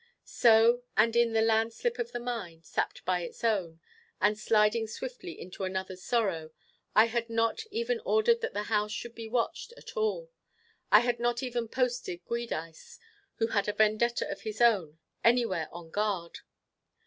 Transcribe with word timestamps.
So, 0.25 0.81
and 0.97 1.15
in 1.15 1.33
the 1.33 1.43
landslip 1.43 1.99
of 1.99 2.11
the 2.11 2.19
mind, 2.19 2.65
sapped 2.65 3.05
by 3.05 3.21
its 3.21 3.43
own, 3.43 3.79
and 4.19 4.35
sliding 4.35 4.87
swiftly 4.87 5.39
into 5.39 5.63
another's 5.63 6.01
sorrow, 6.03 6.49
I 6.95 7.05
had 7.05 7.29
not 7.29 7.61
even 7.69 8.01
ordered 8.03 8.41
that 8.41 8.53
the 8.55 8.63
house 8.63 8.91
should 8.91 9.13
be 9.13 9.27
watched 9.29 9.73
at 9.77 9.95
all; 9.95 10.31
I 10.91 11.01
had 11.01 11.19
not 11.19 11.43
even 11.43 11.67
posted 11.67 12.25
Giudice, 12.25 12.97
who 13.35 13.49
had 13.49 13.67
a 13.67 13.73
vendetta 13.73 14.27
of 14.27 14.41
his 14.41 14.59
own, 14.59 14.97
anywhere 15.23 15.69
on 15.71 15.91
guard. 15.91 16.39